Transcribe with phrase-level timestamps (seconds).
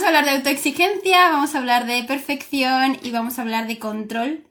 [0.00, 3.78] vamos a hablar de autoexigencia, vamos a hablar de perfección y vamos a hablar de
[3.78, 4.46] control.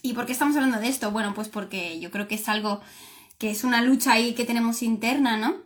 [0.00, 1.10] ¿Y por qué estamos hablando de esto?
[1.10, 2.80] Bueno, pues porque yo creo que es algo
[3.36, 5.56] que es una lucha ahí que tenemos interna, ¿no?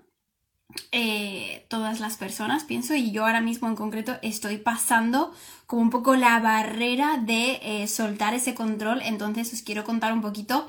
[0.90, 5.32] Eh, todas las personas, pienso, y yo ahora mismo en concreto estoy pasando
[5.66, 10.22] como un poco la barrera de eh, soltar ese control, entonces os quiero contar un
[10.22, 10.68] poquito,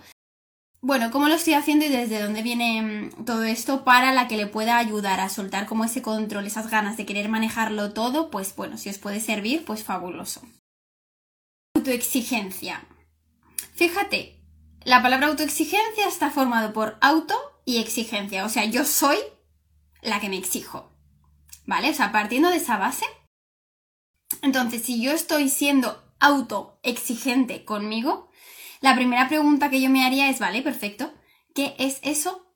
[0.86, 4.38] bueno, cómo lo estoy haciendo y desde dónde viene mm, todo esto para la que
[4.38, 8.56] le pueda ayudar a soltar como ese control, esas ganas de querer manejarlo todo, pues
[8.56, 10.42] bueno, si os puede servir, pues fabuloso.
[11.76, 12.86] Autoexigencia.
[13.74, 14.40] Fíjate,
[14.84, 17.34] la palabra autoexigencia está formado por auto
[17.66, 19.18] y exigencia, o sea, yo soy
[20.04, 20.92] la que me exijo.
[21.66, 21.90] ¿Vale?
[21.90, 23.06] O sea, partiendo de esa base.
[24.44, 28.30] Entonces, si yo estoy siendo autoexigente conmigo,
[28.86, 31.12] la primera pregunta que yo me haría es, vale, perfecto,
[31.56, 32.54] ¿qué es eso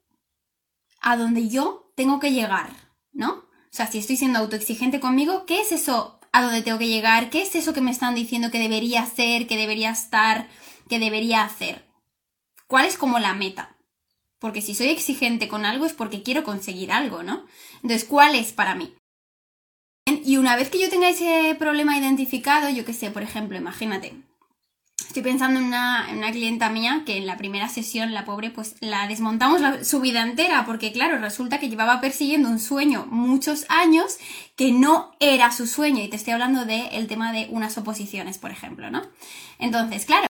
[1.02, 2.70] a donde yo tengo que llegar?
[3.12, 3.32] ¿No?
[3.32, 7.32] O sea, si estoy siendo autoexigente conmigo, ¿qué es eso a donde tengo que llegar?
[7.32, 10.48] ¿Qué es eso que me están diciendo que debería ser, que debería estar,
[10.88, 11.90] que debería hacer?
[12.68, 13.76] ¿Cuál es como la meta?
[14.38, 17.48] Porque si soy exigente con algo es porque quiero conseguir algo, ¿no?
[17.82, 18.96] Entonces, ¿cuál es para mí?
[20.06, 24.14] Y una vez que yo tenga ese problema identificado, yo qué sé, por ejemplo, imagínate,
[25.10, 29.08] estoy pensando en una, clienta mía que en la primera sesión, la pobre, pues la
[29.08, 34.20] desmontamos su vida entera, porque claro, resulta que llevaba persiguiendo un sueño muchos años
[34.56, 38.52] que no era su sueño, y te estoy hablando del tema de unas oposiciones, por
[38.52, 39.02] ejemplo, ¿no?
[39.58, 40.28] Entonces, claro,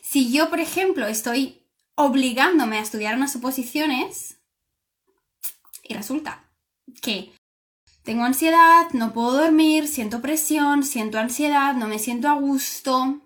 [0.00, 1.66] si yo, por ejemplo, estoy
[1.96, 4.38] obligándome a estudiar unas oposiciones
[5.82, 6.48] y resulta
[7.00, 7.32] que
[8.04, 13.20] tengo ansiedad, no puedo dormir, siento presión, siento ansiedad, no me siento a gusto.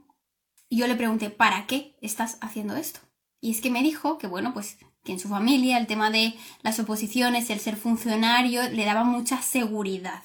[0.68, 3.00] Y yo le pregunté, ¿para qué estás haciendo esto?
[3.40, 6.34] Y es que me dijo que, bueno, pues que en su familia el tema de
[6.62, 10.22] las oposiciones, el ser funcionario, le daba mucha seguridad.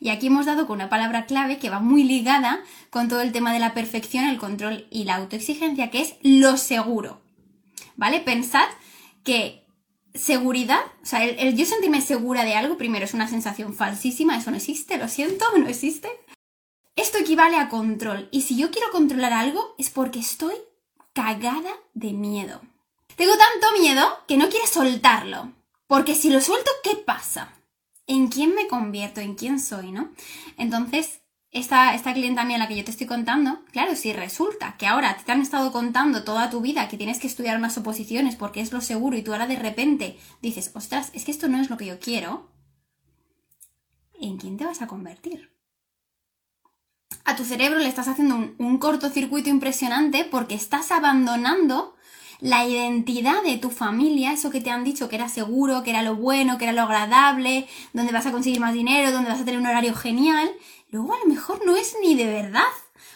[0.00, 3.32] Y aquí hemos dado con una palabra clave que va muy ligada con todo el
[3.32, 7.24] tema de la perfección, el control y la autoexigencia, que es lo seguro.
[7.96, 8.20] ¿vale?
[8.20, 8.68] Pensad
[9.22, 9.64] que
[10.14, 14.50] seguridad, o sea, el, yo sentirme segura de algo, primero es una sensación falsísima, eso
[14.50, 16.08] no existe, lo siento, no existe.
[16.96, 20.54] Esto equivale a control, y si yo quiero controlar algo es porque estoy
[21.12, 22.60] cagada de miedo.
[23.16, 25.52] Tengo tanto miedo que no quiero soltarlo,
[25.86, 27.52] porque si lo suelto, ¿qué pasa?
[28.06, 29.20] ¿En quién me convierto?
[29.20, 29.90] ¿En quién soy?
[29.90, 30.10] ¿No?
[30.56, 34.86] Entonces, esta, esta clienta mía, la que yo te estoy contando, claro, si resulta que
[34.86, 38.60] ahora te han estado contando toda tu vida que tienes que estudiar unas oposiciones porque
[38.60, 41.70] es lo seguro y tú ahora de repente dices, ostras, es que esto no es
[41.70, 42.50] lo que yo quiero,
[44.20, 45.53] ¿en quién te vas a convertir?
[47.24, 51.94] A tu cerebro le estás haciendo un, un cortocircuito impresionante porque estás abandonando
[52.40, 56.02] la identidad de tu familia, eso que te han dicho que era seguro, que era
[56.02, 59.44] lo bueno, que era lo agradable, donde vas a conseguir más dinero, donde vas a
[59.46, 60.50] tener un horario genial,
[60.90, 62.62] luego a lo mejor no es ni de verdad,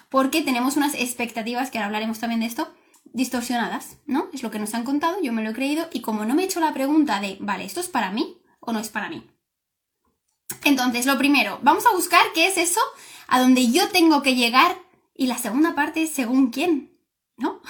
[0.08, 2.72] porque tenemos unas expectativas, que ahora hablaremos también de esto,
[3.12, 4.28] distorsionadas, ¿no?
[4.32, 6.42] Es lo que nos han contado, yo me lo he creído, y como no me
[6.42, 9.28] he hecho la pregunta de, vale, ¿esto es para mí o no es para mí?
[10.64, 12.80] Entonces, lo primero, vamos a buscar qué es eso
[13.28, 14.76] a donde yo tengo que llegar,
[15.14, 16.96] y la segunda parte según quién,
[17.36, 17.60] ¿no?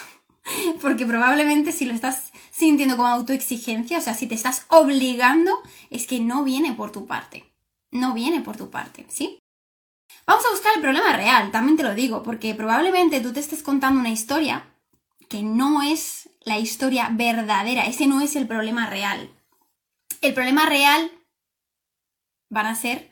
[0.80, 5.52] Porque probablemente si lo estás sintiendo como autoexigencia, o sea, si te estás obligando,
[5.90, 7.44] es que no viene por tu parte.
[7.90, 9.38] No viene por tu parte, ¿sí?
[10.26, 13.62] Vamos a buscar el problema real, también te lo digo, porque probablemente tú te estés
[13.62, 14.66] contando una historia
[15.28, 19.30] que no es la historia verdadera, ese no es el problema real.
[20.20, 21.10] El problema real
[22.50, 23.10] van a ser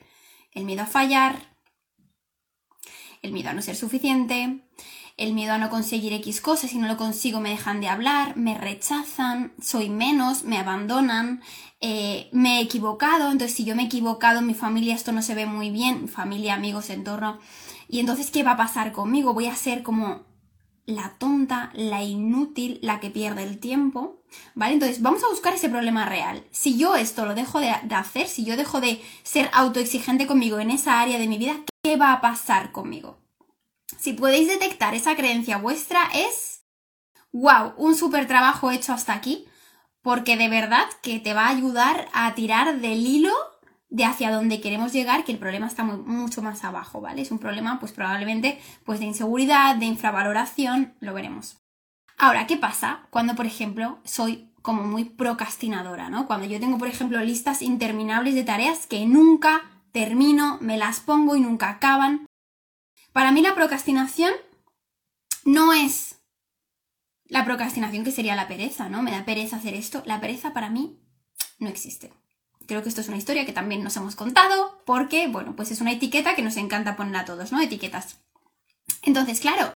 [0.53, 1.56] el miedo a fallar,
[3.27, 4.61] el miedo a no ser suficiente,
[5.17, 8.37] el miedo a no conseguir X cosas, si no lo consigo me dejan de hablar,
[8.37, 11.43] me rechazan, soy menos, me abandonan,
[11.81, 15.23] eh, me he equivocado, entonces si yo me he equivocado en mi familia esto no
[15.23, 17.39] se ve muy bien, familia, amigos, entorno,
[17.89, 19.33] y entonces ¿qué va a pasar conmigo?
[19.33, 20.25] Voy a ser como
[20.85, 24.23] la tonta, la inútil, la que pierde el tiempo,
[24.55, 24.75] ¿vale?
[24.75, 26.45] Entonces vamos a buscar ese problema real.
[26.53, 30.61] Si yo esto lo dejo de, de hacer, si yo dejo de ser autoexigente conmigo
[30.61, 33.16] en esa área de mi vida, ¿qué va a pasar conmigo?
[33.97, 36.65] Si podéis detectar esa creencia vuestra es,
[37.31, 39.47] wow, un súper trabajo hecho hasta aquí,
[40.03, 43.33] porque de verdad que te va a ayudar a tirar del hilo
[43.89, 47.22] de hacia dónde queremos llegar, que el problema está mucho más abajo, ¿vale?
[47.22, 51.59] Es un problema, pues probablemente, pues de inseguridad, de infravaloración, lo veremos.
[52.19, 56.27] Ahora, ¿qué pasa cuando, por ejemplo, soy como muy procrastinadora, ¿no?
[56.27, 61.37] Cuando yo tengo, por ejemplo, listas interminables de tareas que nunca termino, me las pongo
[61.37, 62.27] y nunca acaban.
[63.15, 64.31] Para mí la procrastinación
[65.47, 66.16] no es
[67.25, 69.03] la procrastinación que sería la pereza, ¿no?
[69.03, 70.03] Me da pereza hacer esto.
[70.04, 71.01] La pereza para mí
[71.59, 72.13] no existe.
[72.66, 75.81] Creo que esto es una historia que también nos hemos contado porque, bueno, pues es
[75.81, 77.59] una etiqueta que nos encanta poner a todos, ¿no?
[77.63, 78.19] Etiquetas.
[79.01, 79.72] Entonces, claro,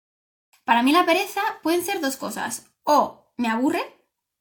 [0.66, 2.66] para mí la pereza pueden ser dos cosas.
[2.81, 3.84] O me aburre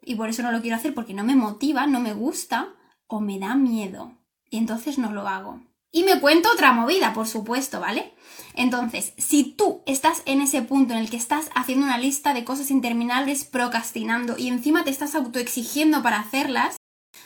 [0.00, 2.72] y por eso no lo quiero hacer porque no me motiva, no me gusta,
[3.08, 4.16] o me da miedo
[4.50, 5.65] y entonces no lo hago.
[5.92, 8.14] Y me cuento otra movida, por supuesto, ¿vale?
[8.54, 12.44] Entonces, si tú estás en ese punto en el que estás haciendo una lista de
[12.44, 16.76] cosas interminables, procrastinando y encima te estás autoexigiendo para hacerlas,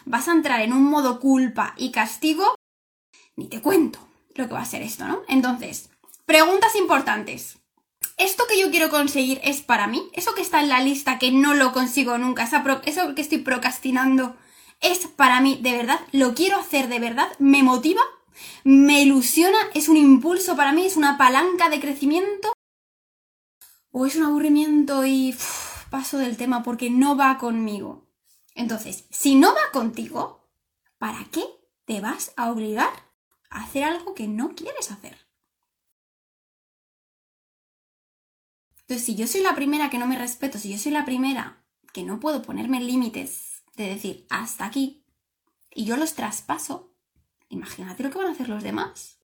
[0.04, 2.54] vas a entrar en un modo culpa y castigo,
[3.36, 4.00] ni te cuento
[4.34, 5.22] lo que va a ser esto, ¿no?
[5.28, 5.90] Entonces,
[6.26, 7.58] preguntas importantes.
[8.16, 10.10] ¿Esto que yo quiero conseguir es para mí?
[10.12, 12.48] ¿Eso que está en la lista que no lo consigo nunca?
[12.84, 14.36] ¿Eso que estoy procrastinando
[14.80, 16.00] es para mí de verdad?
[16.12, 17.28] ¿Lo quiero hacer de verdad?
[17.38, 18.02] ¿Me motiva?
[18.64, 19.58] ¿Me ilusiona?
[19.74, 20.86] ¿Es un impulso para mí?
[20.86, 22.52] ¿Es una palanca de crecimiento?
[23.90, 25.36] ¿O es un aburrimiento y
[25.90, 28.08] paso del tema porque no va conmigo?
[28.54, 30.48] Entonces, si no va contigo,
[30.98, 31.44] ¿para qué
[31.84, 32.92] te vas a obligar
[33.50, 35.16] a hacer algo que no quieres hacer?
[38.82, 41.64] Entonces, si yo soy la primera que no me respeto, si yo soy la primera
[41.92, 45.04] que no puedo ponerme límites de decir hasta aquí,
[45.72, 46.89] y yo los traspaso,
[47.50, 49.18] imagínate lo que van a hacer los demás.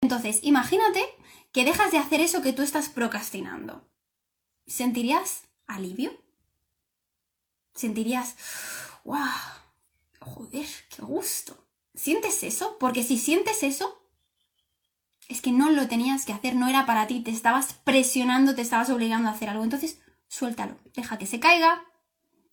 [0.00, 1.00] Entonces, imagínate
[1.52, 3.88] que dejas de hacer eso que tú estás procrastinando.
[4.66, 6.22] ¿Sentirías alivio?
[7.74, 8.36] sentirías,
[9.04, 9.18] ¡wow!
[10.20, 11.56] Joder, qué gusto.
[11.94, 12.76] ¿Sientes eso?
[12.78, 14.00] Porque si sientes eso,
[15.28, 18.62] es que no lo tenías que hacer, no era para ti, te estabas presionando, te
[18.62, 19.64] estabas obligando a hacer algo.
[19.64, 19.98] Entonces,
[20.28, 21.84] suéltalo, deja que se caiga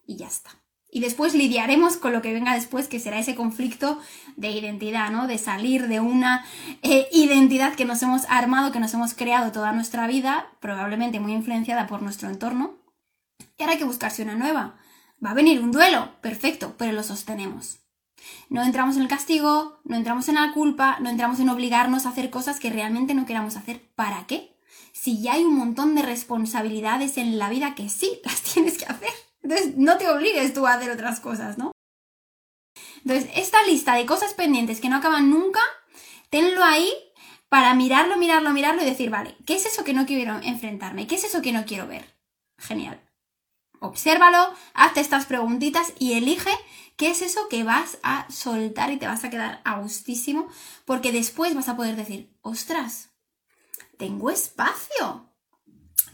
[0.05, 0.51] y ya está.
[0.91, 3.99] Y después lidiaremos con lo que venga después, que será ese conflicto
[4.37, 5.27] de identidad, ¿no?
[5.27, 6.45] De salir de una
[6.81, 11.33] eh, identidad que nos hemos armado, que nos hemos creado toda nuestra vida, probablemente muy
[11.33, 12.77] influenciada por nuestro entorno.
[13.57, 14.77] Y ahora hay que buscarse una nueva.
[15.23, 17.79] Va a venir un duelo, perfecto, pero lo sostenemos.
[18.49, 22.09] No entramos en el castigo, no entramos en la culpa, no entramos en obligarnos a
[22.09, 23.81] hacer cosas que realmente no queramos hacer.
[23.95, 24.57] ¿Para qué?
[24.91, 28.85] Si ya hay un montón de responsabilidades en la vida que sí las tienes que
[28.85, 29.28] hacer.
[29.49, 31.71] Entonces, no te obligues tú a hacer otras cosas, ¿no?
[33.03, 35.61] Entonces, esta lista de cosas pendientes que no acaban nunca,
[36.29, 36.93] tenlo ahí
[37.49, 41.07] para mirarlo, mirarlo, mirarlo y decir, vale, ¿qué es eso que no quiero enfrentarme?
[41.07, 42.15] ¿Qué es eso que no quiero ver?
[42.59, 43.01] Genial.
[43.79, 46.51] Obsérvalo, hazte estas preguntitas y elige
[46.95, 50.47] qué es eso que vas a soltar y te vas a quedar a gustísimo,
[50.85, 53.09] porque después vas a poder decir, ostras,
[53.97, 55.33] tengo espacio,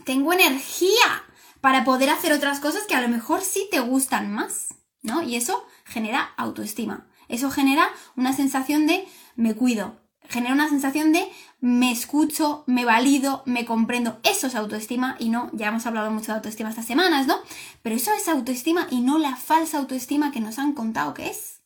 [0.06, 1.26] tengo energía
[1.60, 5.22] para poder hacer otras cosas que a lo mejor sí te gustan más, ¿no?
[5.22, 11.30] Y eso genera autoestima, eso genera una sensación de me cuido, genera una sensación de
[11.60, 14.20] me escucho, me valido, me comprendo.
[14.22, 17.36] Eso es autoestima y no, ya hemos hablado mucho de autoestima estas semanas, ¿no?
[17.82, 21.60] Pero eso es autoestima y no la falsa autoestima que nos han contado que es.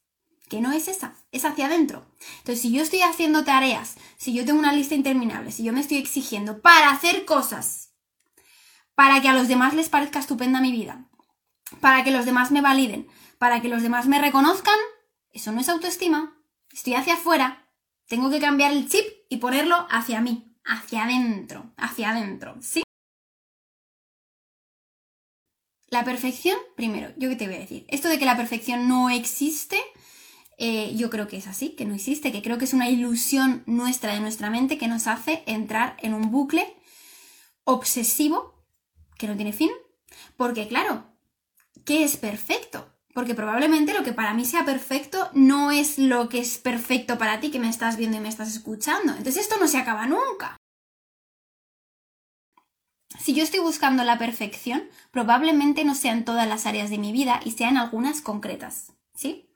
[0.48, 2.04] Que no es esa, es hacia adentro.
[2.38, 5.80] Entonces, si yo estoy haciendo tareas, si yo tengo una lista interminable, si yo me
[5.80, 7.79] estoy exigiendo para hacer cosas,
[9.00, 11.08] para que a los demás les parezca estupenda mi vida,
[11.80, 13.08] para que los demás me validen,
[13.38, 14.74] para que los demás me reconozcan,
[15.32, 16.36] eso no es autoestima.
[16.70, 17.66] Estoy hacia afuera,
[18.08, 22.82] tengo que cambiar el chip y ponerlo hacia mí, hacia adentro, hacia adentro, ¿sí?
[25.88, 27.86] La perfección, primero, yo qué te voy a decir.
[27.88, 29.80] Esto de que la perfección no existe,
[30.58, 33.62] eh, yo creo que es así, que no existe, que creo que es una ilusión
[33.64, 36.76] nuestra de nuestra mente que nos hace entrar en un bucle
[37.64, 38.59] obsesivo
[39.20, 39.70] que no tiene fin.
[40.36, 41.04] Porque claro,
[41.84, 42.92] ¿qué es perfecto?
[43.14, 47.38] Porque probablemente lo que para mí sea perfecto no es lo que es perfecto para
[47.38, 49.12] ti que me estás viendo y me estás escuchando.
[49.12, 50.56] Entonces esto no se acaba nunca.
[53.18, 57.12] Si yo estoy buscando la perfección, probablemente no sea en todas las áreas de mi
[57.12, 58.92] vida y sean algunas concretas.
[59.14, 59.50] ¿Sí?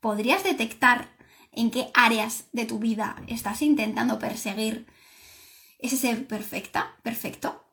[0.00, 1.14] ¿Podrías detectar
[1.52, 4.86] en qué áreas de tu vida estás intentando perseguir
[5.78, 7.63] ese ser perfecta, perfecto,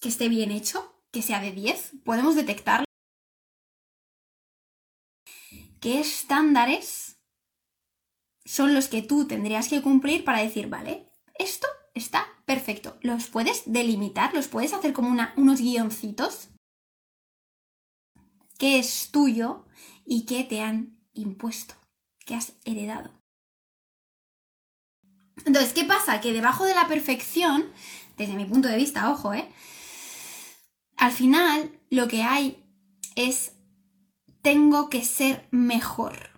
[0.00, 1.92] que esté bien hecho, que sea de 10?
[2.04, 2.86] ¿Podemos detectarlo?
[5.86, 7.20] qué estándares
[8.44, 11.06] son los que tú tendrías que cumplir para decir, vale,
[11.38, 12.98] esto está perfecto.
[13.02, 14.34] ¿Los puedes delimitar?
[14.34, 16.48] ¿Los puedes hacer como unos guioncitos?
[18.58, 19.64] ¿Qué es tuyo
[20.04, 21.74] y qué te han impuesto?
[22.24, 23.12] ¿Qué has heredado?
[25.44, 26.20] Entonces, ¿qué pasa?
[26.20, 27.70] Que debajo de la perfección,
[28.16, 29.48] desde mi punto de vista, ojo, ¿eh?
[30.96, 32.64] Al final lo que hay
[33.14, 33.52] es
[34.42, 36.30] tengo que ser mejor.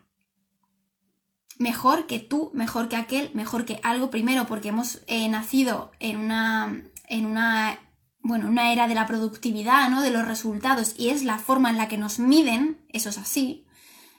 [1.58, 4.10] Mejor que tú, mejor que aquel, mejor que algo.
[4.10, 7.78] Primero, porque hemos eh, nacido en una, en una,
[8.20, 10.02] bueno, una era de la productividad, ¿no?
[10.02, 13.66] De los resultados y es la forma en la que nos miden, eso es así,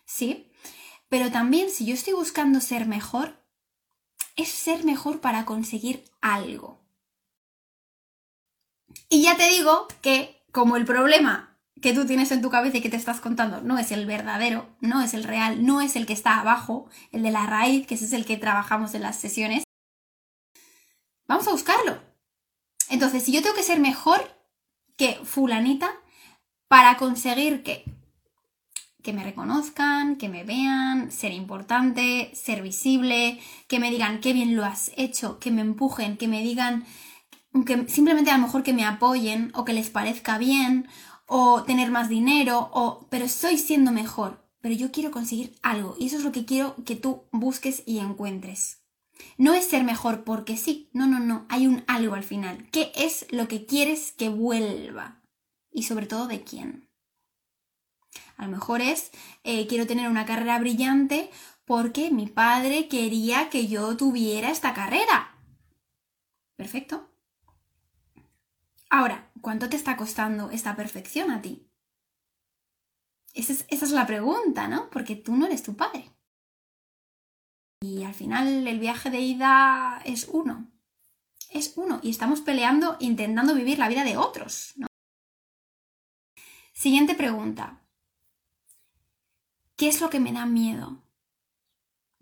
[0.06, 0.52] ¿sí?
[1.10, 3.44] Pero también si yo estoy buscando ser mejor,
[4.36, 6.79] es ser mejor para conseguir algo.
[9.10, 12.82] Y ya te digo que como el problema que tú tienes en tu cabeza y
[12.82, 16.06] que te estás contando no es el verdadero, no es el real, no es el
[16.06, 19.18] que está abajo, el de la raíz, que ese es el que trabajamos en las
[19.18, 19.64] sesiones,
[21.28, 22.02] vamos a buscarlo.
[22.90, 24.20] Entonces, si yo tengo que ser mejor
[24.98, 25.90] que fulanita
[26.68, 27.86] para conseguir que
[29.04, 34.56] que me reconozcan, que me vean, ser importante, ser visible, que me digan qué bien
[34.56, 36.86] lo has hecho, que me empujen, que me digan,
[37.66, 40.88] que simplemente a lo mejor que me apoyen o que les parezca bien
[41.26, 46.08] o tener más dinero o pero estoy siendo mejor, pero yo quiero conseguir algo y
[46.08, 48.84] eso es lo que quiero que tú busques y encuentres.
[49.38, 52.70] No es ser mejor porque sí, no, no, no, hay un algo al final.
[52.72, 55.22] ¿Qué es lo que quieres que vuelva?
[55.72, 56.90] Y sobre todo de quién.
[58.38, 59.12] A lo mejor es,
[59.44, 61.30] eh, quiero tener una carrera brillante
[61.66, 65.36] porque mi padre quería que yo tuviera esta carrera.
[66.56, 67.10] Perfecto.
[68.90, 71.70] Ahora, ¿cuánto te está costando esta perfección a ti?
[73.34, 74.90] Esa es, la pregunta, ¿no?
[74.90, 76.12] Porque tú no eres tu padre.
[77.82, 80.72] Y al final el viaje de ida es uno.
[81.52, 82.00] Es uno.
[82.02, 84.88] Y estamos peleando intentando vivir la vida de otros, ¿no?
[86.74, 87.82] Siguiente pregunta.
[89.76, 91.04] ¿Qué es lo que me da miedo?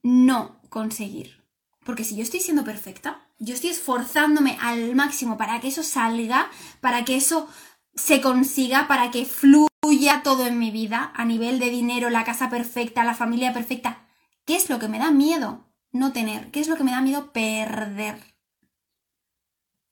[0.04, 1.44] No conseguir.
[1.86, 6.50] Porque si yo estoy siendo perfecta, yo estoy esforzándome al máximo para que eso salga,
[6.82, 7.48] para que eso
[7.96, 12.50] se consiga, para que fluya todo en mi vida, a nivel de dinero, la casa
[12.50, 14.06] perfecta, la familia perfecta.
[14.46, 16.52] ¿Qué es lo que me da miedo no tener?
[16.52, 18.18] ¿Qué es lo que me da miedo perder?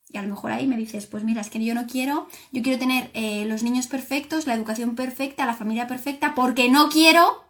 [0.10, 2.62] Y a lo mejor ahí me dices, pues mira, es que yo no quiero, yo
[2.62, 7.44] quiero tener eh, los niños perfectos, la educación perfecta, la familia perfecta, porque no quiero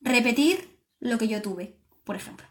[0.00, 2.49] repetir lo que yo tuve, por ejemplo.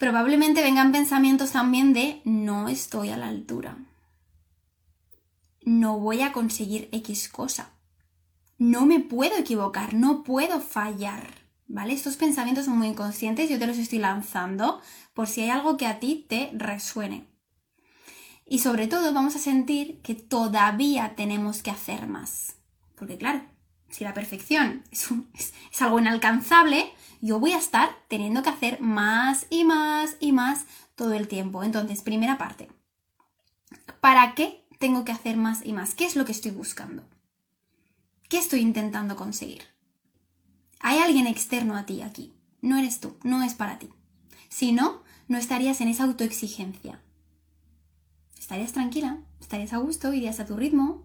[0.00, 3.76] Probablemente vengan pensamientos también de no estoy a la altura.
[5.62, 7.72] No voy a conseguir X cosa.
[8.56, 11.34] No me puedo equivocar, no puedo fallar.
[11.66, 11.92] ¿Vale?
[11.92, 14.80] Estos pensamientos son muy inconscientes, yo te los estoy lanzando
[15.12, 17.26] por si hay algo que a ti te resuene.
[18.46, 22.54] Y sobre todo vamos a sentir que todavía tenemos que hacer más.
[22.96, 23.42] Porque claro,
[23.90, 26.90] si la perfección es, algo inalcanzable,
[27.20, 31.62] yo voy a estar teniendo que hacer más y más y más todo el tiempo.
[31.62, 32.68] Entonces, primera parte.
[34.00, 35.94] ¿Para qué tengo que hacer más y más?
[35.94, 37.04] ¿Qué es lo que estoy buscando?
[38.28, 39.62] ¿Qué estoy intentando conseguir?
[40.80, 42.32] Hay alguien externo a ti aquí.
[42.62, 43.90] No eres tú, no es para ti.
[44.48, 47.00] Si no, no estarías en esa autoexigencia.
[48.38, 51.04] Estarías tranquila, estarías a gusto, irías a tu ritmo,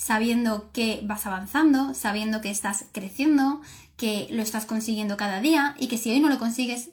[0.00, 3.60] sabiendo que vas avanzando, sabiendo que estás creciendo,
[3.98, 6.92] que lo estás consiguiendo cada día y que si hoy no lo consigues,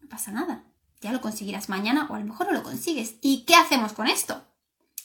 [0.00, 0.64] no pasa nada.
[1.00, 3.14] Ya lo conseguirás mañana o a lo mejor no lo consigues.
[3.22, 4.44] ¿Y qué hacemos con esto?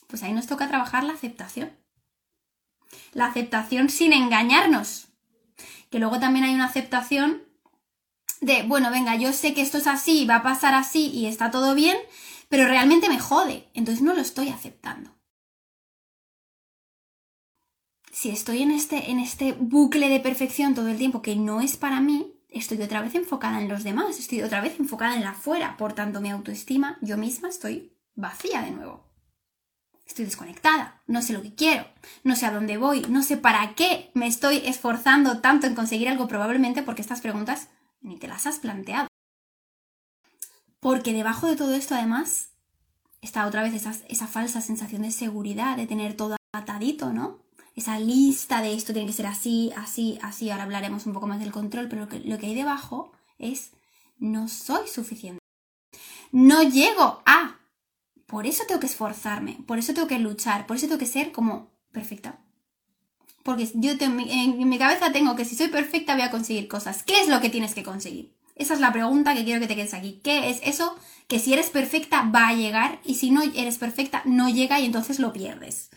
[0.07, 1.71] Pues ahí nos toca trabajar la aceptación.
[3.13, 5.09] La aceptación sin engañarnos.
[5.91, 7.43] Que luego también hay una aceptación
[8.41, 11.51] de, bueno, venga, yo sé que esto es así, va a pasar así y está
[11.51, 11.97] todo bien,
[12.49, 13.69] pero realmente me jode.
[13.75, 15.12] Entonces no lo estoy aceptando
[18.23, 21.75] si estoy en este, en este bucle de perfección todo el tiempo que no es
[21.75, 25.31] para mí, estoy otra vez enfocada en los demás, estoy otra vez enfocada en la
[25.31, 25.75] afuera.
[25.75, 29.03] Por tanto, mi autoestima, yo misma estoy vacía de nuevo.
[30.05, 31.85] Estoy desconectada, no sé lo que quiero,
[32.23, 36.07] no sé a dónde voy, no sé para qué me estoy esforzando tanto en conseguir
[36.07, 37.67] algo, probablemente porque estas preguntas
[37.99, 39.09] ni te las has planteado.
[40.79, 42.51] Porque debajo de todo esto, además,
[43.19, 47.42] está otra vez esa, esa falsa sensación de seguridad, de tener todo atadito, ¿no?
[47.75, 50.49] Esa lista de esto tiene que ser así, así, así.
[50.49, 53.71] Ahora hablaremos un poco más del control, pero lo que, lo que hay debajo es
[54.19, 55.39] no soy suficiente.
[56.31, 57.59] No llego a.
[58.25, 61.31] Por eso tengo que esforzarme, por eso tengo que luchar, por eso tengo que ser
[61.31, 62.39] como perfecta.
[63.43, 66.67] Porque yo en, mi, en mi cabeza tengo que si soy perfecta voy a conseguir
[66.67, 67.03] cosas.
[67.03, 68.33] ¿Qué es lo que tienes que conseguir?
[68.55, 70.21] Esa es la pregunta que quiero que te quedes aquí.
[70.23, 70.95] ¿Qué es eso
[71.27, 74.85] que si eres perfecta va a llegar y si no eres perfecta no llega y
[74.85, 75.89] entonces lo pierdes?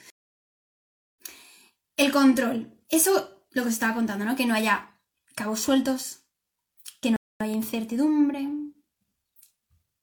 [1.97, 2.73] El control.
[2.89, 4.37] Eso lo que os estaba contando, ¿no?
[4.37, 5.01] Que no haya
[5.35, 6.21] cabos sueltos,
[7.01, 8.49] que no haya incertidumbre.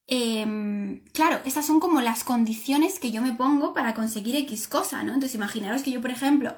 [0.07, 5.03] Em, claro, estas son como las condiciones que yo me pongo para conseguir X cosa,
[5.03, 5.13] ¿no?
[5.13, 6.55] Entonces imaginaros que yo, por ejemplo,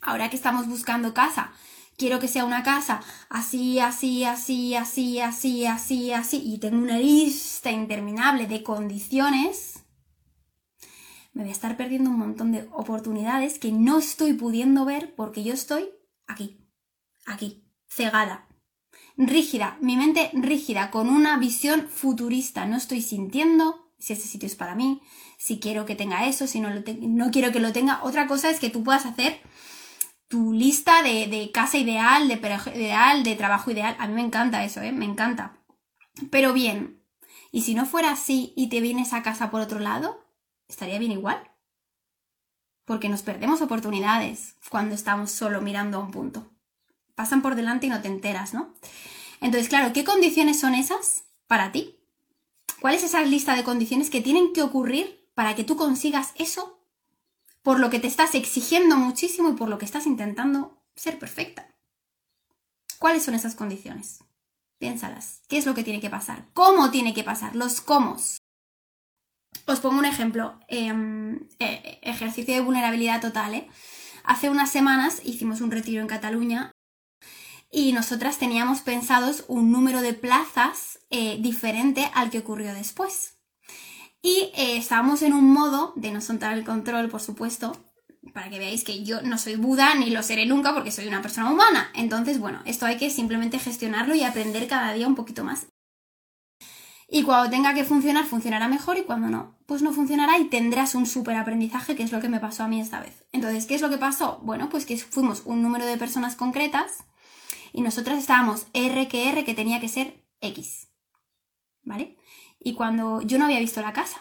[0.00, 1.52] ahora que estamos buscando casa,
[1.96, 6.98] quiero que sea una casa así, así, así, así, así, así, así, y tengo una
[6.98, 9.77] lista interminable de condiciones,
[11.32, 15.44] me voy a estar perdiendo un montón de oportunidades que no estoy pudiendo ver porque
[15.44, 15.88] yo estoy
[16.26, 16.66] aquí,
[17.26, 18.48] aquí, cegada.
[19.16, 22.66] rígida, mi mente rígida, con una visión futurista.
[22.66, 25.02] No estoy sintiendo si ese sitio es para mí,
[25.38, 28.02] si quiero que tenga eso, si no, no quiero que lo tenga.
[28.04, 29.40] Otra cosa es que tú puedas hacer
[30.28, 32.34] tu lista de, casa ideal, de
[32.74, 33.96] ideal, de trabajo ideal.
[33.98, 34.92] A mí me encanta eso, ¿eh?
[34.92, 35.64] Me encanta.
[36.30, 37.02] Pero bien,
[37.50, 40.27] ¿y si no fuera así y te vienes a casa por otro lado?
[40.68, 41.50] ¿Estaría bien igual?
[42.84, 46.50] Porque nos perdemos oportunidades cuando estamos solo mirando a un punto.
[47.14, 48.74] Pasan por delante y no te enteras, ¿no?
[49.40, 51.98] Entonces, claro, ¿qué condiciones son esas para ti?
[52.80, 56.78] ¿Cuál es esa lista de condiciones que tienen que ocurrir para que tú consigas eso
[57.62, 61.68] por lo que te estás exigiendo muchísimo y por lo que estás intentando ser perfecta.
[62.98, 64.24] ¿Cuáles son esas condiciones?
[64.78, 65.42] Piénsalas.
[65.48, 66.46] ¿Qué es lo que tiene que pasar?
[66.54, 67.54] ¿Cómo tiene que pasar?
[67.54, 68.16] Los cómo.
[69.66, 70.58] Os pongo un ejemplo.
[70.68, 73.54] Em, eh, ejercicio de vulnerabilidad total.
[73.54, 73.68] ¿eh?
[74.24, 76.72] Hace unas semanas hicimos un retiro en Cataluña
[77.70, 83.34] y nosotras teníamos pensados un número de plazas eh, diferente al que ocurrió después.
[84.22, 87.72] Y eh, estábamos en un modo de no soltar el control, por supuesto,
[88.32, 91.22] para que veáis que yo no soy Buda ni lo seré nunca porque soy una
[91.22, 91.90] persona humana.
[91.94, 95.66] Entonces, bueno, esto hay que simplemente gestionarlo y aprender cada día un poquito más.
[97.10, 100.94] Y cuando tenga que funcionar, funcionará mejor y cuando no, pues no funcionará y tendrás
[100.94, 103.24] un súper aprendizaje, que es lo que me pasó a mí esta vez.
[103.32, 104.40] Entonces, ¿qué es lo que pasó?
[104.42, 107.04] Bueno, pues que fuimos un número de personas concretas
[107.72, 110.88] y nosotras estábamos R que R que tenía que ser X.
[111.82, 112.18] ¿Vale?
[112.60, 114.20] Y cuando yo no había visto la casa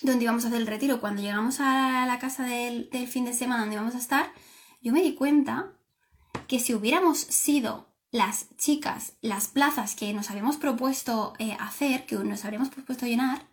[0.00, 3.60] donde íbamos a hacer el retiro, cuando llegamos a la casa del, fin de semana
[3.60, 4.32] donde íbamos a estar,
[4.80, 5.72] yo me di cuenta
[6.46, 12.16] que si hubiéramos sido las chicas, las plazas que nos habíamos propuesto eh, hacer, que
[12.16, 13.46] nos habríamos propuesto llenar,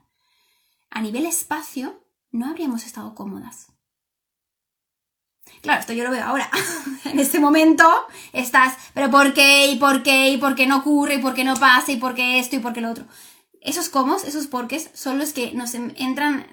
[0.89, 3.67] a nivel espacio, no habríamos estado cómodas.
[5.62, 6.50] Claro, esto yo lo veo ahora.
[7.05, 7.83] en este momento
[8.33, 9.67] estás, pero ¿por qué?
[9.67, 10.29] ¿Y por qué?
[10.29, 11.15] ¿Y por qué no ocurre?
[11.15, 11.91] ¿Y por qué no pasa?
[11.91, 12.55] ¿Y por qué esto?
[12.55, 13.05] ¿Y por qué lo otro?
[13.62, 16.47] Esos comos, esos porques, son los que nos entran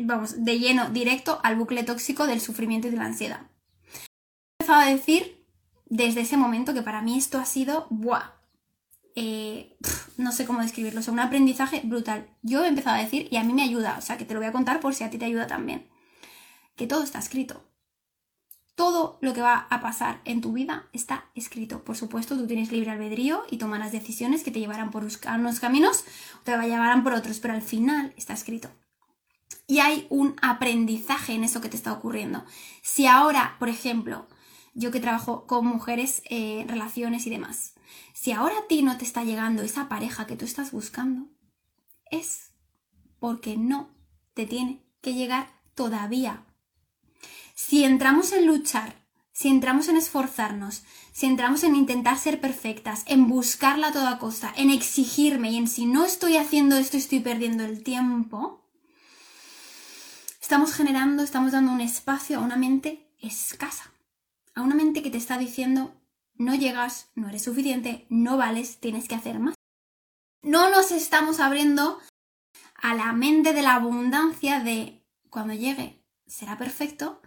[0.00, 3.42] vamos, de lleno, directo al bucle tóxico del sufrimiento y de la ansiedad.
[3.92, 5.37] He empezado a decir
[5.88, 7.88] desde ese momento que para mí esto ha sido.
[9.14, 9.76] Eh,
[10.16, 12.28] no sé cómo describirlo, o sea, un aprendizaje brutal.
[12.42, 14.40] Yo he empezado a decir, y a mí me ayuda, o sea, que te lo
[14.40, 15.88] voy a contar por si a ti te ayuda también,
[16.76, 17.68] que todo está escrito
[18.78, 21.82] todo lo que va a pasar en tu vida está escrito.
[21.82, 26.04] Por supuesto, tú tienes libre albedrío y tomarás decisiones que te llevarán por unos caminos
[26.40, 28.70] o te llevarán por otros, pero al final está escrito.
[29.66, 32.44] Y hay un aprendizaje en eso que te está ocurriendo.
[32.80, 34.28] Si ahora, por ejemplo,
[34.78, 37.74] yo que trabajo con mujeres, eh, relaciones y demás,
[38.14, 41.26] si ahora a ti no te está llegando esa pareja que tú estás buscando,
[42.10, 42.52] es
[43.18, 43.90] porque no
[44.34, 46.44] te tiene que llegar todavía.
[47.54, 48.94] Si entramos en luchar,
[49.32, 54.52] si entramos en esforzarnos, si entramos en intentar ser perfectas, en buscarla a toda costa,
[54.56, 58.64] en exigirme y en si no estoy haciendo esto estoy perdiendo el tiempo,
[60.40, 63.92] estamos generando, estamos dando un espacio a una mente escasa,
[64.58, 65.94] a una mente que te está diciendo
[66.34, 69.54] no llegas, no eres suficiente, no vales, tienes que hacer más.
[70.42, 71.98] No nos estamos abriendo
[72.74, 77.22] a la mente de la abundancia de cuando llegue será perfecto,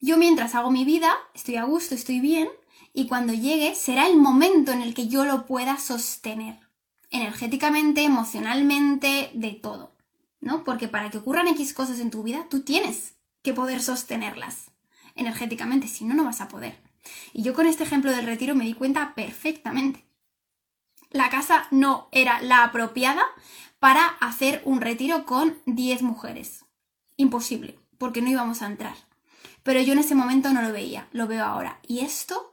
[0.00, 2.48] yo mientras hago mi vida, estoy a gusto, estoy bien,
[2.92, 6.60] y cuando llegue será el momento en el que yo lo pueda sostener,
[7.10, 9.92] energéticamente, emocionalmente, de todo,
[10.40, 10.64] ¿no?
[10.64, 14.73] Porque para que ocurran X cosas en tu vida, tú tienes que poder sostenerlas
[15.14, 16.78] energéticamente, si no, no vas a poder.
[17.32, 20.04] Y yo con este ejemplo del retiro me di cuenta perfectamente.
[21.10, 23.24] La casa no era la apropiada
[23.78, 26.64] para hacer un retiro con 10 mujeres.
[27.16, 28.96] Imposible, porque no íbamos a entrar.
[29.62, 31.78] Pero yo en ese momento no lo veía, lo veo ahora.
[31.86, 32.52] Y esto,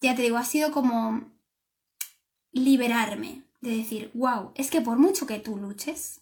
[0.00, 1.30] ya te digo, ha sido como
[2.52, 6.20] liberarme de decir, wow, es que por mucho que tú luches,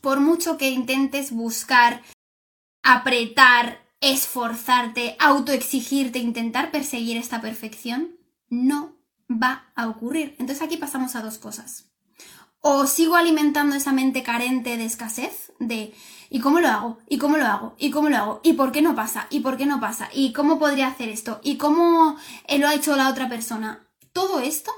[0.00, 2.02] por mucho que intentes buscar,
[2.82, 8.16] apretar, esforzarte, autoexigirte, intentar perseguir esta perfección,
[8.48, 8.96] no
[9.30, 10.36] va a ocurrir.
[10.38, 11.90] Entonces aquí pasamos a dos cosas.
[12.60, 15.94] O sigo alimentando esa mente carente de escasez, de
[16.30, 16.98] ¿Y cómo lo hago?
[17.08, 17.74] ¿Y cómo lo hago?
[17.78, 18.40] ¿Y cómo lo hago?
[18.42, 19.26] ¿Y por qué no pasa?
[19.30, 20.10] ¿Y por qué no pasa?
[20.12, 21.40] ¿Y cómo podría hacer esto?
[21.42, 23.88] ¿Y cómo eh, lo ha hecho la otra persona?
[24.12, 24.70] Todo esto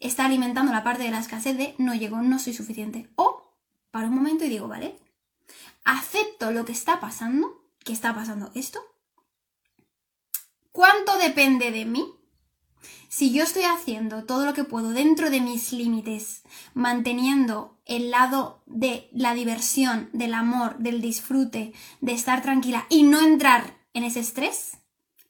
[0.00, 3.08] está alimentando la parte de la escasez de no llego, no soy suficiente.
[3.14, 3.54] O
[3.92, 4.98] para un momento y digo, vale,
[5.84, 8.80] acepto lo que está pasando, que está pasando esto.
[10.72, 12.14] ¿Cuánto depende de mí?
[13.08, 16.42] Si yo estoy haciendo todo lo que puedo dentro de mis límites,
[16.74, 23.20] manteniendo el lado de la diversión, del amor, del disfrute, de estar tranquila y no
[23.20, 24.78] entrar en ese estrés,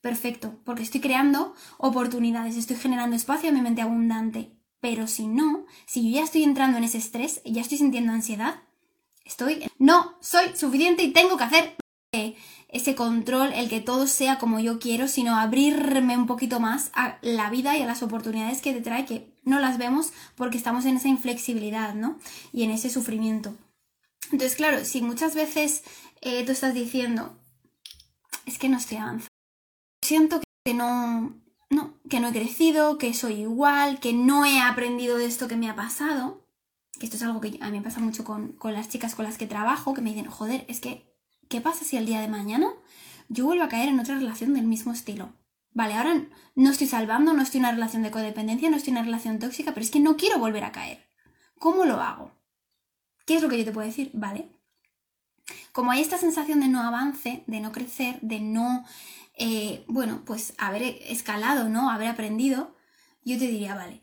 [0.03, 4.53] perfecto, porque estoy creando oportunidades, estoy generando espacio a mi mente abundante.
[4.81, 8.63] Pero si no, si yo ya estoy entrando en ese estrés, ya estoy sintiendo ansiedad,
[9.25, 9.71] estoy...
[9.79, 11.77] No, soy suficiente y tengo que hacer
[12.13, 17.19] ese control, el que todo sea como yo quiero, sino abrirme un poquito más a
[17.23, 20.85] la vida y a las oportunidades que te trae, que no las vemos porque estamos
[20.87, 22.19] en esa inflexibilidad, ¿no?
[22.53, 23.55] Y en ese sufrimiento.
[24.33, 25.83] Entonces, claro, si muchas veces
[26.21, 27.37] eh, tú estás diciendo,
[28.47, 29.29] es que no estoy avanzando,
[30.03, 31.35] siento que no,
[31.71, 35.57] no, que no he crecido, que soy igual, que no he aprendido de esto que
[35.57, 36.45] me ha pasado,
[36.99, 39.25] que esto es algo que a mí me pasa mucho con, con las chicas con
[39.25, 41.10] las que trabajo, que me dicen, joder, es que,
[41.51, 42.73] ¿qué pasa si el día de mañana
[43.29, 45.35] yo vuelvo a caer en otra relación del mismo estilo?
[45.73, 48.99] Vale, ahora no estoy salvando, no estoy en una relación de codependencia, no estoy en
[48.99, 51.07] una relación tóxica, pero es que no quiero volver a caer.
[51.59, 52.33] ¿Cómo lo hago?
[53.27, 54.11] ¿Qué es lo que yo te puedo decir?
[54.15, 54.49] Vale.
[55.73, 58.85] Como hay esta sensación de no avance, de no crecer, de no,
[59.37, 61.91] eh, bueno, pues haber escalado, ¿no?
[61.91, 62.77] Haber aprendido,
[63.25, 64.03] yo te diría, vale,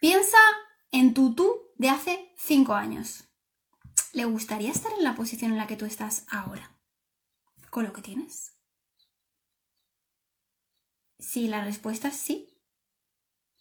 [0.00, 0.38] piensa
[0.92, 3.29] en tu tú de hace cinco años.
[4.12, 6.76] ¿Le gustaría estar en la posición en la que tú estás ahora?
[7.70, 8.52] ¿Con lo que tienes?
[11.18, 12.48] Si la respuesta es sí,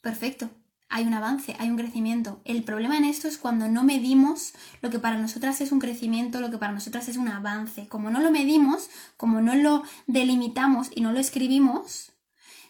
[0.02, 0.50] perfecto
[0.90, 2.42] hay un avance, hay un crecimiento.
[2.46, 6.42] El problema en esto es cuando no medimos lo que para nosotras es un crecimiento,
[6.42, 7.88] lo que para nosotras es un avance.
[7.88, 12.12] Como no lo medimos, como no lo delimitamos y no lo escribimos,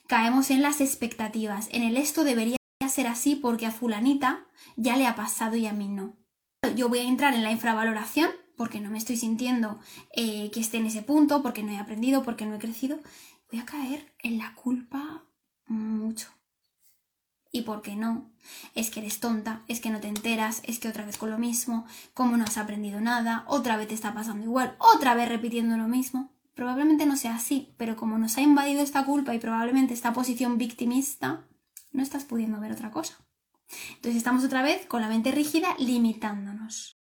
[0.08, 2.58] caemos en las expectativas, en el esto debería
[2.89, 6.19] ser así porque a fulanita ya le ha pasado y a mí no.
[6.76, 9.80] Yo voy a entrar en la infravaloración porque no me estoy sintiendo
[10.15, 13.00] eh, que esté en ese punto, porque no he aprendido, porque no he crecido.
[13.52, 15.24] Voy a caer en la culpa
[15.67, 16.30] mucho
[17.52, 18.30] ¿Y por qué no?
[18.76, 21.39] Es que eres tonta, es que no te enteras, es que otra vez con lo
[21.39, 25.76] mismo, como no has aprendido nada, otra vez te está pasando igual, otra vez repitiendo
[25.76, 26.32] lo mismo.
[26.54, 30.58] Probablemente no sea así, pero como nos ha invadido esta culpa y probablemente esta posición
[30.58, 31.48] victimista,
[31.91, 33.15] no estás pudiendo ver otra cosa.
[33.96, 37.00] Entonces estamos otra vez con la mente rígida limitándonos.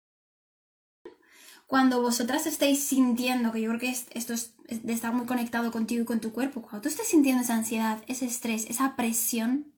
[1.66, 6.02] Cuando vosotras estéis sintiendo, que yo creo que esto es de estar muy conectado contigo
[6.02, 9.72] y con tu cuerpo, cuando tú estés sintiendo esa ansiedad, ese estrés, esa presión,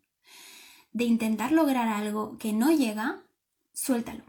[0.92, 3.22] de intentar lograr algo que no llega,
[3.72, 4.24] suéltalo.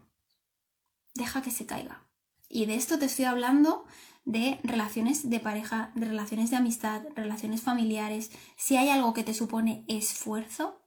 [1.14, 2.06] Deja que se caiga.
[2.48, 3.86] Y de esto te estoy hablando
[4.26, 8.32] de relaciones de pareja, de relaciones de amistad, relaciones familiares.
[8.58, 10.79] Si hay algo que te supone esfuerzo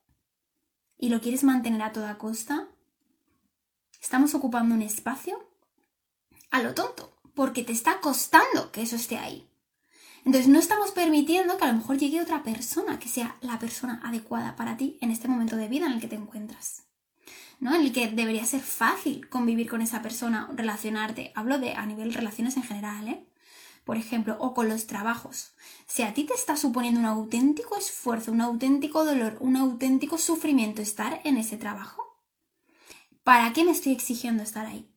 [1.03, 2.69] y lo quieres mantener a toda costa,
[4.01, 5.37] estamos ocupando un espacio
[6.53, 9.51] a lo tonto, porque te está costando que eso esté ahí.
[10.25, 14.01] Entonces no estamos permitiendo que a lo mejor llegue otra persona que sea la persona
[14.05, 16.85] adecuada para ti en este momento de vida en el que te encuentras.
[17.59, 17.75] ¿no?
[17.75, 21.33] En el que debería ser fácil convivir con esa persona, relacionarte.
[21.35, 23.27] Hablo de a nivel relaciones en general, ¿eh?
[23.85, 25.55] Por ejemplo, o con los trabajos.
[25.87, 30.83] Si a ti te está suponiendo un auténtico esfuerzo, un auténtico dolor, un auténtico sufrimiento
[30.83, 32.03] estar en ese trabajo,
[33.25, 34.89] ¿para qué me estoy exigiendo estar ahí?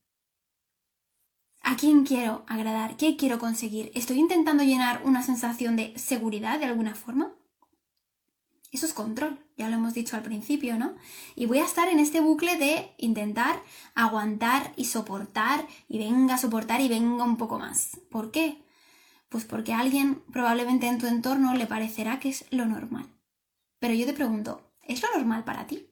[1.62, 2.95] ¿A quién quiero agradar?
[2.95, 3.91] ¿Qué quiero conseguir?
[3.95, 7.34] ¿Estoy intentando llenar una sensación de seguridad de alguna forma?
[8.71, 10.95] Eso es control, ya lo hemos dicho al principio, ¿no?
[11.34, 13.63] Y voy a estar en este bucle de intentar
[13.95, 18.00] aguantar y soportar y venga a soportar y venga un poco más.
[18.12, 18.64] ¿Por qué?
[19.36, 23.06] Pues porque a alguien probablemente en tu entorno le parecerá que es lo normal.
[23.80, 25.89] Pero yo te pregunto, ¿es lo normal para ti?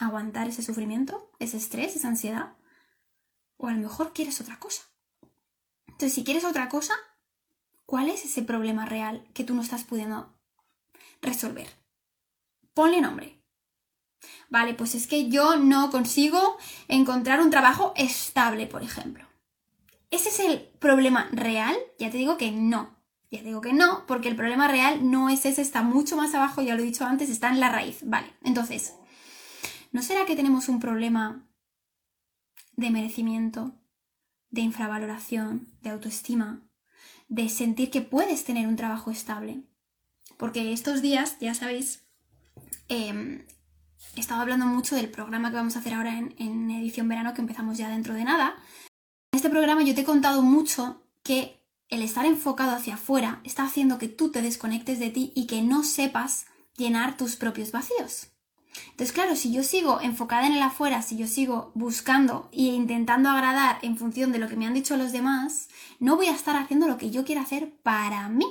[0.00, 2.56] ¿Aguantar ese sufrimiento, ese estrés, esa ansiedad?
[3.58, 4.82] ¿O a lo mejor quieres otra cosa?
[5.86, 6.94] Entonces, si quieres otra cosa,
[7.86, 10.34] ¿cuál es ese problema real que tú no estás pudiendo
[11.22, 11.68] resolver?
[12.74, 13.40] Ponle nombre.
[14.48, 16.58] Vale, pues es que yo no consigo
[16.88, 19.28] encontrar un trabajo estable, por ejemplo.
[20.14, 21.76] ¿Ese es el problema real?
[21.98, 22.96] Ya te digo que no.
[23.30, 26.34] Ya te digo que no, porque el problema real no es ese, está mucho más
[26.34, 27.98] abajo, ya lo he dicho antes, está en la raíz.
[28.04, 28.94] Vale, entonces,
[29.90, 31.44] ¿no será que tenemos un problema
[32.76, 33.74] de merecimiento,
[34.50, 36.62] de infravaloración, de autoestima,
[37.28, 39.62] de sentir que puedes tener un trabajo estable.
[40.36, 42.04] Porque estos días, ya sabéis,
[42.88, 43.44] em,
[44.16, 47.34] he estado hablando mucho del programa que vamos a hacer ahora en, en edición verano,
[47.34, 48.54] que empezamos ya dentro de nada.
[49.44, 53.98] Este programa yo te he contado mucho que el estar enfocado hacia afuera está haciendo
[53.98, 56.46] que tú te desconectes de ti y que no sepas
[56.78, 58.28] llenar tus propios vacíos.
[58.92, 63.28] Entonces, claro, si yo sigo enfocada en el afuera, si yo sigo buscando e intentando
[63.28, 65.68] agradar en función de lo que me han dicho los demás,
[66.00, 68.46] no voy a estar haciendo lo que yo quiero hacer para mí.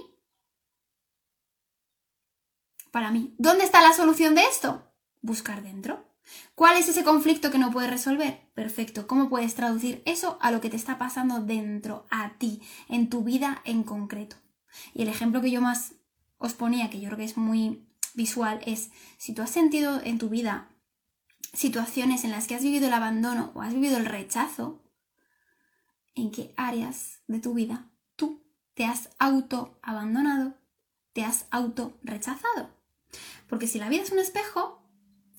[2.92, 3.34] Para mí.
[3.40, 4.84] ¿Dónde está la solución de esto?
[5.24, 6.13] Buscar dentro.
[6.56, 8.50] ¿Cuál es ese conflicto que no puedes resolver?
[8.54, 9.08] Perfecto.
[9.08, 13.24] ¿Cómo puedes traducir eso a lo que te está pasando dentro, a ti, en tu
[13.24, 14.36] vida en concreto?
[14.94, 15.94] Y el ejemplo que yo más
[16.38, 20.18] os ponía, que yo creo que es muy visual, es si tú has sentido en
[20.18, 20.70] tu vida
[21.54, 24.82] situaciones en las que has vivido el abandono o has vivido el rechazo,
[26.16, 30.58] ¿en qué áreas de tu vida tú te has auto abandonado,
[31.14, 32.70] te has auto rechazado?
[33.48, 34.83] Porque si la vida es un espejo,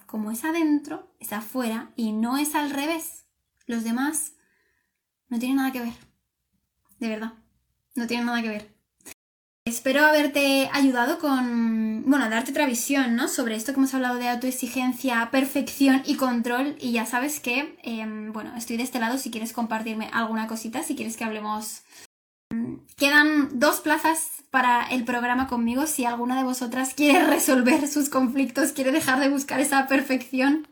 [0.07, 3.25] como es adentro, es afuera y no es al revés.
[3.67, 4.33] Los demás
[5.29, 5.95] no tienen nada que ver.
[6.99, 7.35] De verdad,
[7.95, 8.75] no tienen nada que ver.
[9.67, 13.29] Espero haberte ayudado con, bueno, darte otra visión, ¿no?
[13.29, 16.77] Sobre esto que hemos hablado de autoexigencia, perfección y control.
[16.79, 20.83] Y ya sabes que, em, bueno, estoy de este lado si quieres compartirme alguna cosita,
[20.83, 21.83] si quieres que hablemos.
[22.97, 28.71] Quedan dos plazas para el programa conmigo si alguna de vosotras quiere resolver sus conflictos,
[28.71, 30.69] quiere dejar de buscar esa perfección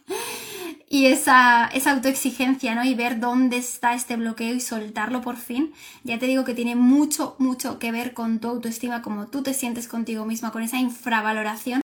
[0.88, 2.84] y esa, esa autoexigencia, ¿no?
[2.84, 5.72] Y ver dónde está este bloqueo y soltarlo por fin.
[6.04, 9.52] Ya te digo que tiene mucho, mucho que ver con tu autoestima, como tú te
[9.52, 11.80] sientes contigo misma, con esa infravaloración.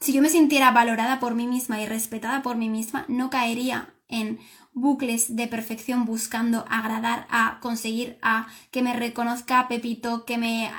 [0.00, 3.94] Si yo me sintiera valorada por mí misma y respetada por mí misma, no caería
[4.08, 4.40] en
[4.76, 10.70] bucles de perfección buscando agradar a conseguir a que me reconozca Pepito, que me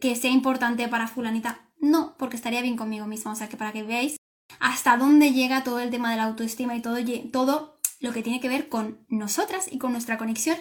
[0.00, 1.60] que sea importante para fulanita.
[1.80, 3.32] No, porque estaría bien conmigo misma.
[3.32, 4.16] O sea que para que veáis
[4.58, 6.96] hasta dónde llega todo el tema de la autoestima y todo,
[7.32, 10.58] todo lo que tiene que ver con nosotras y con nuestra conexión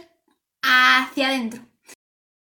[0.61, 1.61] hacia adentro.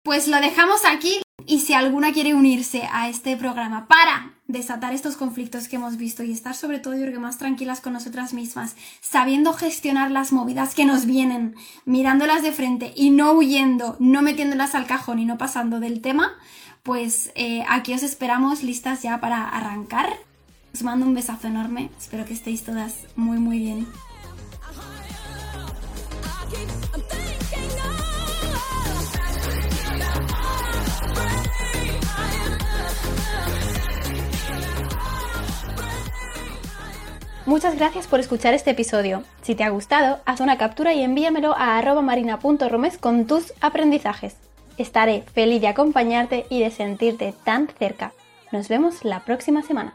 [0.04, 5.16] Pues lo dejamos aquí y si alguna quiere unirse a este programa para desatar estos
[5.16, 8.77] conflictos que hemos visto y estar sobre todo yo creo más tranquilas con nosotras mismas,
[9.01, 14.75] sabiendo gestionar las movidas que nos vienen, mirándolas de frente y no huyendo, no metiéndolas
[14.75, 16.33] al cajón y no pasando del tema,
[16.83, 20.12] pues eh, aquí os esperamos listas ya para arrancar
[20.75, 21.90] os mando un besazo enorme.
[21.99, 23.87] Espero que estéis todas muy, muy bien.
[37.44, 39.24] Muchas gracias por escuchar este episodio.
[39.42, 44.37] Si te ha gustado, haz una captura y envíamelo a marina.romes con tus aprendizajes.
[44.78, 48.12] Estaré feliz de acompañarte y de sentirte tan cerca.
[48.52, 49.94] Nos vemos la próxima semana.